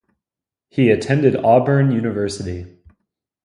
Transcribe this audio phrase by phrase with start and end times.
[0.69, 2.65] He attended Auburn University.